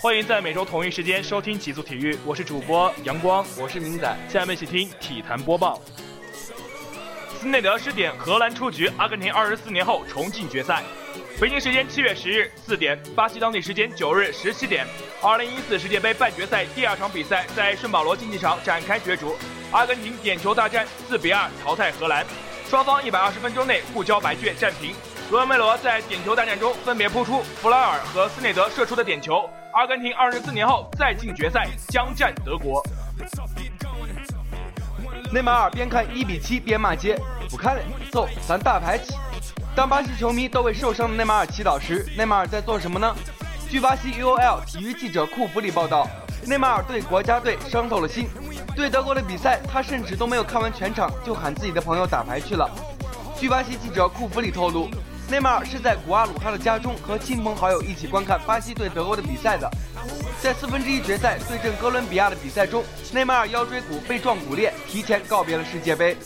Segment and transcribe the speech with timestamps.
[0.00, 5.82] 欢迎在每周同一时间收听极速体育，我是主播阳光，我是明仔，下面一起听体坛播报。
[7.40, 10.82] 斯内德失点，荷兰出局，阿根廷二十四年后重进决赛。
[11.40, 14.86] 北京时间七月十日四点，巴西当地时间九日十七点，
[15.22, 19.36] 二零一四世界杯半决赛第二场比赛在圣保罗竞技场展开角逐，
[19.72, 22.24] 阿根廷点球大战四比二淘汰荷兰，
[22.68, 24.94] 双方一百二十分钟内互交白卷战平。
[25.30, 32.82] 罗梅罗在点球大战中分别扑出弗拉尔和斯内德射出的点球，阿根廷二十四年后再进决赛，将战德国。
[35.30, 37.14] 内马尔边看一比七边骂街，
[37.50, 39.14] 不看了，走，咱大牌起。
[39.76, 43.14] 当巴西球迷都为受伤的内马尔祈祷时，内马尔在做什么呢？
[43.68, 46.08] 据巴西 UOL 体育记者库弗里报道，
[46.46, 48.26] 内马尔对国家队伤透了心。
[48.74, 52.66] 对德国的比赛，他甚至都没有看完全场，就喊自己的朋友打牌去了。
[53.38, 54.88] 据巴西记者库弗里透露，
[55.30, 59.70] 内马尔是在古阿鲁哈的家中和亲朋好友一起观看巴西对德国的比赛的。
[60.40, 66.16] 在四分之一决赛对阵哥伦比亚的比赛中，内马尔腰椎骨被撞骨裂，提前告别了世界杯。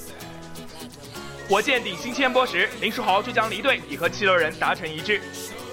[1.48, 5.20] 火箭顶薪签波时，林书豪就将离队，已和七六人达成一致。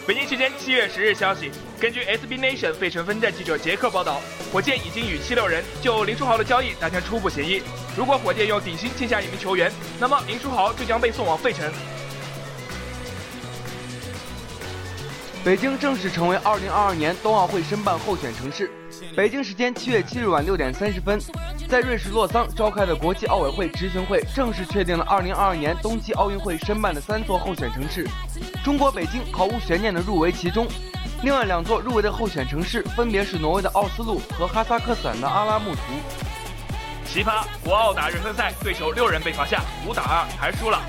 [0.08, 4.20] 北京时间七月十日消息，根据 SB Nation 费城分站记者杰克报道，
[4.52, 7.62] 火箭已经与七六人就林书豪的交易达成初步协议。
[7.96, 11.72] 如果火箭用顶薪签下一名球员，那么林书豪就将被送往费城。
[15.42, 18.70] 北京正式成为2022年冬奥会申办候选城市。
[19.16, 21.18] 北京时间七月七日晚六点三十分，
[21.68, 28.06] 在瑞士洛桑召开的国际奥委会执行会正式确定了2022年冬季奥运会申办的三座候选城市，
[28.66, 30.68] 中国北京毫无悬念的入围其中。
[31.24, 35.82] 另外两座入围的候选城市分别是挪威的奥斯陆和哈萨克斯坦的阿拉木图。
[37.06, 40.82] 奇葩，国奥打人分赛，对手六人被罚下，五打二还输了。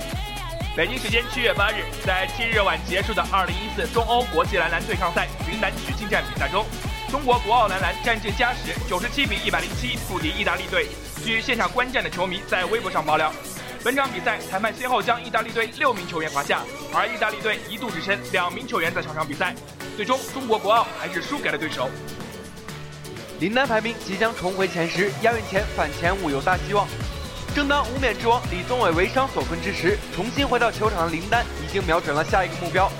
[0.77, 6.65] 北京时间七月八日，在七日晚结束的二零一四中欧国际男篮对抗赛云南曲靖站比赛中，
[7.11, 10.87] 中国国奥男篮战至加时九十七比一百零七不敌意大利队。
[11.25, 13.33] 据现场观战的球迷在微博上爆料，
[13.83, 16.61] 本场比赛裁判先后将意大利队六名球员罚下，
[16.95, 19.53] 而意大利队一度只剩两名球员在场上比赛。
[19.97, 21.91] 最终，中国国奥还是输给了对手。
[23.41, 26.87] 林丹排名即将重回前十，亚运前反前五有大希望。
[27.55, 32.91] 正当无冕之王李宗伟为伤所困之时，重新回到球场的林丹已经瞄准了下一个目标，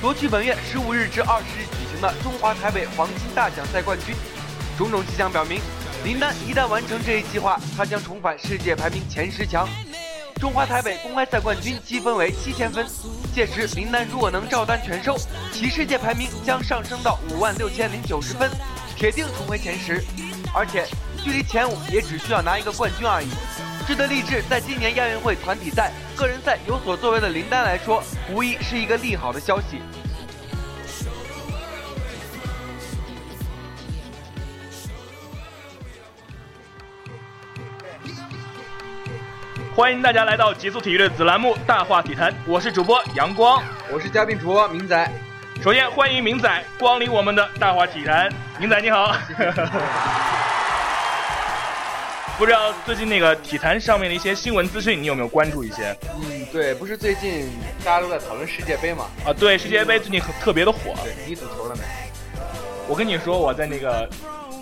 [0.00, 4.14] 夺取本月十五日至二十日举行的中华台北黄金大奖赛冠军。
[4.78, 5.60] 种种迹象表明，
[6.04, 9.68] 林丹一旦完成这一计划，他将重返世界排名前十强。
[10.38, 12.86] 中华台北公开赛冠军积分为七千分，
[13.34, 15.16] 届时林丹如果能照单全收，
[15.52, 18.48] 其世界排名将上升到五万六千零九十分，
[18.94, 20.04] 铁定重回前十。
[20.54, 20.86] 而且，
[21.24, 23.28] 距离前五也只需要拿一个冠军而已。
[23.86, 29.80] 值得励志，在今年亚运会团体赛、个人赛有所作为的林丹来说，无疑是一个利好的消息。
[39.72, 45.12] 欢迎大家来到极速体育的子栏目《大话体坛》，我是主播阳光，我是嘉宾主播明仔。
[45.62, 49.16] 首先欢迎明仔光临我们的《大话体坛》，明仔你好。
[52.38, 55.96] 不知道最近那个体坛上面的一些新闻资讯，你有没有关注一些？
[56.20, 57.48] 嗯，对，不是最近
[57.82, 59.06] 大家都在讨论世界杯嘛？
[59.24, 60.92] 啊，对，世界杯最近很特别的火。
[61.02, 61.82] 对，你赌球了没？
[62.86, 64.06] 我跟你说，我在那个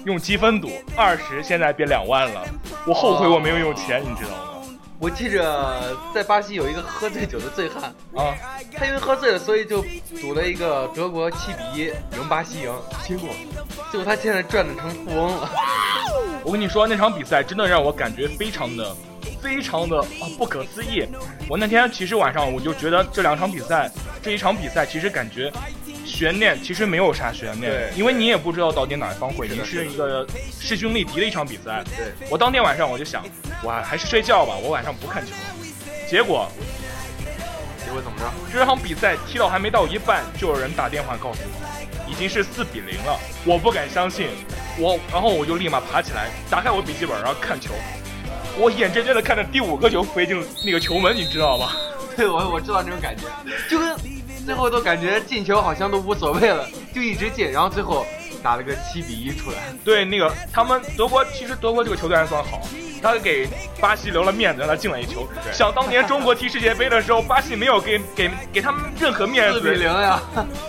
[0.05, 2.47] 用积分赌，二十现在变两万了，
[2.87, 4.39] 我后悔我没有用钱，你知道吗？
[5.01, 8.39] 我记着在巴西有一个喝醉酒的醉汉啊，
[8.73, 9.85] 他因为喝醉了，所以就
[10.21, 11.87] 赌了一个德国七比一
[12.17, 12.73] 赢巴西赢，
[13.05, 13.29] 结果
[13.91, 15.51] 结果他现在赚的成富翁了。
[16.45, 18.95] 我跟你说，那场比赛真的让我感觉非常的、
[19.41, 21.03] 非常的啊不可思议。
[21.49, 23.91] 我那天其实晚上我就觉得这两场比赛，
[24.23, 25.51] 这一场比赛其实感觉
[26.05, 30.27] 悬念其实没有啥悬念，因为你也不知道到底哪一方会赢，是一个
[30.61, 31.83] 势均力敌的一场比赛。
[31.97, 33.25] 对，我当天晚上我就想，
[33.63, 35.33] 我还是睡觉吧，我晚上不看球。
[36.11, 36.47] 结果，
[37.83, 38.31] 结果怎么着？
[38.53, 43.19] 这场比赛踢到还没到一半，就有人打电话告诉我，已经是四比零了。
[43.47, 44.29] 我不敢相信。
[44.79, 47.71] 我，然后我就立马爬起来，打开我笔记本，然后看球。
[48.57, 51.73] 我眼睁睁的看着第五个球飞进那个球门，你知道吗？
[52.17, 53.25] 对，我我知道那种感觉，
[53.69, 53.97] 就跟
[54.47, 58.07] 最后都感觉进球好像都无所谓了，就一直进，然后最后
[58.43, 59.57] 打了个七比一出来。
[59.85, 62.61] 对，那个他们德国其实德国这个球队还算好，
[63.03, 63.49] 他给
[63.81, 65.27] 巴西留了面子，让他进了一球。
[65.53, 69.61] 想当年中国踢世界杯的时候，巴西没有给给给他们任何面子。
[69.61, 70.23] 四比零呀，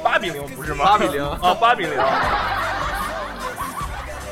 [0.03, 0.85] 八比零不是吗？
[0.85, 1.93] 八比零 啊，八比零。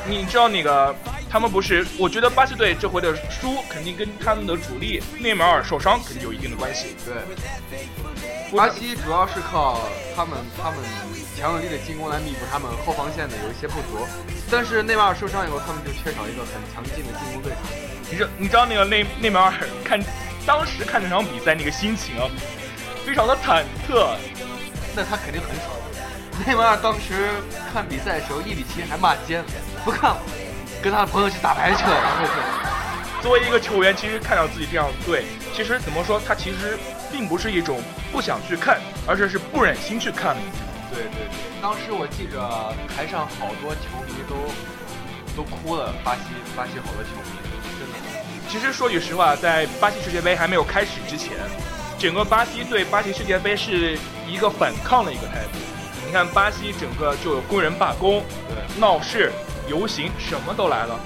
[0.07, 0.93] 你知道那个，
[1.29, 1.85] 他们不是？
[1.97, 6.95] 我觉得巴西队这回的输肯定跟他们的主力内马尔受伤肯定有一定的关系。
[7.05, 7.13] 对。
[8.55, 9.81] 巴西主要是靠
[10.15, 10.79] 他们他们
[11.35, 14.05] 强有力的进攻来弥补他们后防线的有一些不足，
[14.51, 17.57] 但是内马尔受伤以后，他们就缺少一个很强劲的进攻对手。
[18.11, 19.53] 你知你知道那个内内马尔
[19.83, 19.99] 看
[20.45, 22.29] 当时看这场比赛那个心情啊，
[23.05, 24.15] 非常的忐忑。
[24.95, 25.82] 那他肯定很爽。
[26.45, 27.29] 内马尔当时
[27.71, 29.43] 看比赛的时候，一比七还骂街，
[29.85, 30.21] 不看了，
[30.81, 31.93] 跟他的朋友去打排球了。
[31.93, 32.25] 然后
[33.21, 36.77] 作为一个球员，其实看到自己这样对，其实怎么说，他其实
[37.11, 37.79] 并不是一种
[38.11, 40.35] 不想去看，而是是不忍心去看。
[40.91, 44.35] 对对对，当时我记着台上好多球迷都
[45.37, 46.21] 都哭了，巴西
[46.55, 47.37] 巴西好多球迷，
[47.79, 47.95] 真的。
[48.49, 51.37] 其实说句实话，在巴西世界杯还没有开始之前，
[51.97, 53.97] 整个巴西对巴西世界杯是
[54.27, 55.59] 一个反抗的一个态度。
[56.13, 59.31] 你看巴西整个就有工人罢工、对闹事、
[59.67, 60.99] 游行，什么都来了。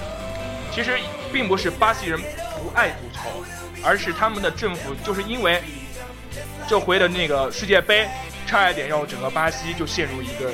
[0.69, 1.00] 其实
[1.31, 3.21] 并不是巴西人不爱足球，
[3.81, 5.63] 而是他们的政府就是因为
[6.68, 8.06] 这回的那个世界杯
[8.45, 10.51] 差一点让整个巴西就陷入一个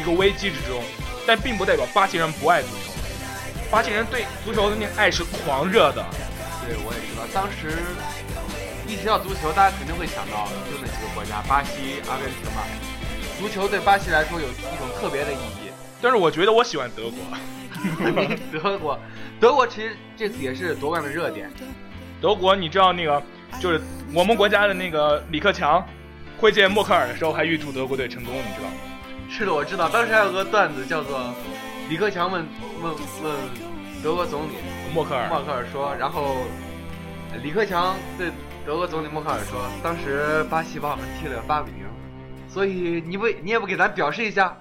[0.00, 0.80] 一个危机之中，
[1.26, 2.92] 但并不代表巴西人不爱足球。
[3.68, 6.06] 巴西人对足球的那个爱是狂热的。
[6.64, 7.26] 对，我也知道。
[7.34, 7.82] 当时
[8.86, 12.62] 一提到足球，大家肯定会想到就那几个国家，巴西、阿根廷嘛。
[13.42, 15.72] 足球对巴西来说有一种特别的意义。
[16.00, 17.18] 但是我觉得我喜欢德国。
[18.52, 18.96] 德国，
[19.40, 21.50] 德国其实这次也是夺冠的热点。
[22.20, 23.20] 德国，你知道那个
[23.58, 23.80] 就是
[24.14, 25.84] 我们国家的那个李克强
[26.38, 28.74] 会见默克尔的时候，还预祝德国队成功，你知道吗？
[29.28, 29.88] 是的，我知道。
[29.88, 31.34] 当时还有个段子叫做
[31.88, 32.46] 李克强问
[32.80, 33.34] 问问
[34.04, 34.52] 德国总理
[34.94, 36.36] 默克尔，默克尔说，然后
[37.42, 38.30] 李克强对
[38.64, 41.84] 德国总理默克尔说，当时巴西把我们踢了八比零，
[42.52, 44.56] 所以你不你也不给咱表示一下？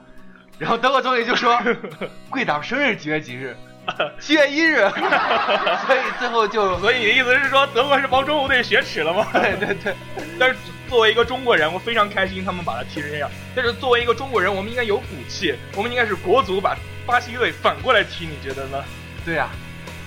[0.58, 1.60] 然后德国总理就说，
[2.30, 3.56] 贵党生日几月几日？
[4.22, 4.78] 七月一日。
[5.88, 9.28] 所以最后就所以你的意思是说德国是帮中国队雪耻了吗？
[9.34, 9.96] 对对对。
[10.40, 10.56] 但是
[10.88, 13.30] 作为一个中国人，我非常开心他们把他踢成这样。
[13.56, 18.84] 但是作为一个中国人，我们应该有骨气，我们应该是国足把巴西队反过来踢，你觉得呢？
[19.26, 19.50] 对呀、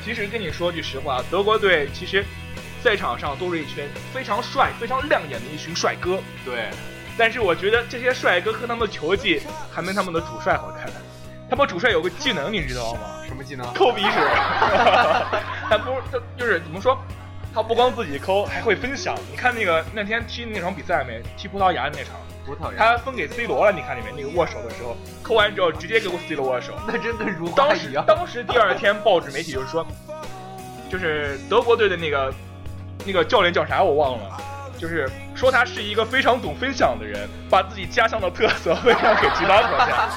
[0.04, 2.24] 其实跟你说句实话，德国队其实
[2.82, 6.20] 赛场上都是一群非常帅、非常亮眼的一群帅哥。
[6.44, 6.68] 对，
[7.16, 9.40] 但是我觉得这些帅哥和他们的球技
[9.72, 10.90] 还没他们的主帅好看。
[11.48, 13.00] 他们主帅有个技能，你知道吗？
[13.28, 13.66] 什么技能？
[13.74, 14.10] 抠鼻屎。
[15.68, 16.98] 他不，他就是怎么说？
[17.54, 19.14] 他不光自己抠，还会分享。
[19.30, 21.22] 你看那个那天踢那场比赛没？
[21.36, 22.78] 踢葡萄牙那场，葡萄牙。
[22.78, 23.70] 他分给 C 罗了。
[23.70, 26.72] 你看里面那个握手的时候，抠完之后直接给我 C 罗握手。
[26.88, 27.92] 那真跟如花当时。
[28.06, 29.86] 当时第二天报纸媒体就是说，
[30.90, 32.34] 就是德国队的那个
[33.04, 34.40] 那个教练叫啥我忘了，
[34.84, 40.10] 就是说他是一个非常懂分享的人，把自己家乡的特色 分享给其他国家。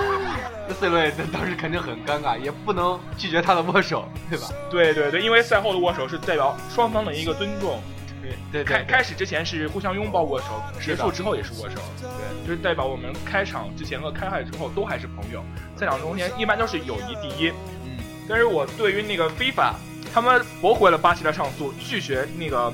[0.66, 4.46] 那 C 罗也当时肯定很尴尬，也不能拒绝他的握手，对吧？
[4.70, 7.82] 对对对，因为赛后的握手是代表双方的一个尊重。
[8.22, 15.44] 对对开开始之前是互相拥抱握手，结束之后也是握手，对，就是代表我们开场之前和开赛之后都还是朋友。
[15.76, 17.50] 赛场中间一般都是友谊第一。
[17.84, 19.74] 嗯，但是我对于那个 FIFA，
[20.14, 22.72] 他们驳回了巴西的上诉，拒绝那个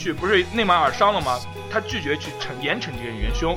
[0.00, 1.38] 去不是内马尔伤了吗？
[1.70, 3.56] 他拒绝去惩严惩这个元凶，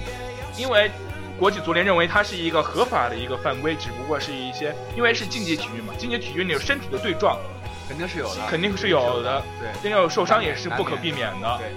[0.58, 0.92] 因为
[1.40, 7.40] 国际足联认为他是一个合法的一个犯规，只不过是一些因为是竞技体育嘛，竞技体育那种身体的对撞
[7.88, 11.58] 肯定是有的，肯定是有的，对，那种受伤也是不可避免的。
[11.58, 11.72] 对，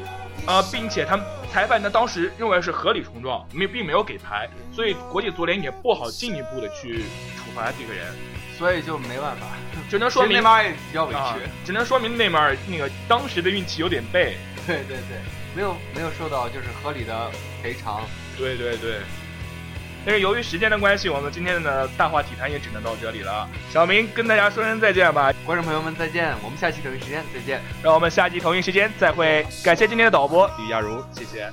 [0.46, 6.98] 呃，并且他们裁判呢当时认为是合理冲撞，没并没有给牌，所以国际足联也不好进一步的去
[7.38, 8.14] 处罚这个人，
[8.58, 9.46] 所以就没办法，
[9.88, 14.36] 只能说明内马尔比较委啊屈，，只能说明内马尔那个当时的运气有点背。
[14.66, 15.18] 对对对，
[15.54, 17.30] 没有没有受到就是合理的
[17.62, 18.02] 赔偿。
[18.36, 19.00] 对对对。
[20.04, 23.48] 但是由于时间的关系，我们今天的大话体坛也只能到这里了。
[23.72, 27.60] 小明跟大家说声再见吧，观众朋友们再见，我们下期同一时间再见。
[27.82, 29.44] 让我们下期同一时间再会。
[29.64, 31.50] 感谢今天的导播李亚茹，谢谢。